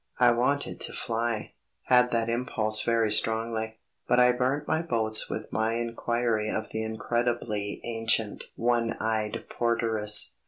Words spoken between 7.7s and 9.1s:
ancient, one